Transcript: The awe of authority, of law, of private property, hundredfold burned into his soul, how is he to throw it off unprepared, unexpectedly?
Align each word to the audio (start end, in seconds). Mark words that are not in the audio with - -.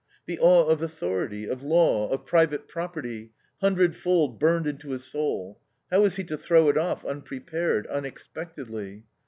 The 0.25 0.39
awe 0.39 0.65
of 0.65 0.81
authority, 0.81 1.47
of 1.47 1.61
law, 1.61 2.09
of 2.09 2.25
private 2.25 2.67
property, 2.67 3.33
hundredfold 3.59 4.39
burned 4.39 4.65
into 4.65 4.89
his 4.89 5.03
soul, 5.03 5.59
how 5.91 6.05
is 6.05 6.15
he 6.15 6.23
to 6.23 6.37
throw 6.39 6.69
it 6.69 6.75
off 6.79 7.05
unprepared, 7.05 7.85
unexpectedly? 7.85 9.03